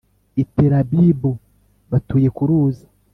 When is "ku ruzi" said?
2.35-2.85